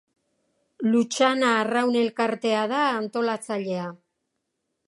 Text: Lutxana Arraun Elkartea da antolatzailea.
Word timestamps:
Lutxana 0.93 1.51
Arraun 1.59 1.99
Elkartea 2.01 2.65
da 2.75 2.83
antolatzailea. 2.97 3.85